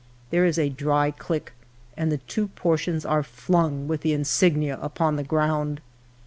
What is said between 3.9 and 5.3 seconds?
the insignia upon the